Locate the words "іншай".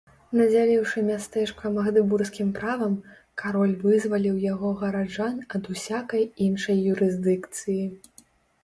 6.49-6.85